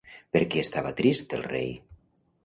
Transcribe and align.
Per 0.35 0.39
què 0.53 0.61
estava 0.67 0.93
trist 1.01 1.35
el 1.39 1.43
rei? 1.51 1.69